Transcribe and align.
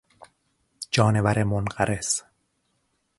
جانور 0.91 1.43
منقرض 1.43 2.21